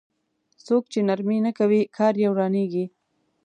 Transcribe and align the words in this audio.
څوک 0.65 0.83
چې 0.91 0.99
نرمي 1.07 1.37
نه 1.45 1.51
کوي 1.59 1.81
کار 1.97 2.13
يې 2.21 2.27
ورانېږي. 2.31 2.85